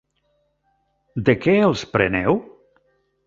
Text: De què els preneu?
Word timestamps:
De 1.27 1.35
què 1.43 1.55
els 1.67 1.83
preneu? 1.97 2.39